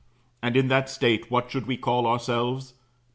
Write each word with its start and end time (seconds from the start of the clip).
And 0.41 0.57
in 0.57 0.67
that 0.69 0.89
state 0.89 1.29
what 1.29 1.51
should 1.51 1.67
we 1.67 1.77
call 1.77 2.07
ourselves? 2.07 2.73